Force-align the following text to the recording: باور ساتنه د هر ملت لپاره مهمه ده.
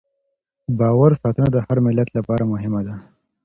باور 0.79 1.11
ساتنه 1.21 1.47
د 1.51 1.57
هر 1.65 1.77
ملت 1.87 2.09
لپاره 2.17 2.43
مهمه 2.53 2.81
ده. 2.87 2.95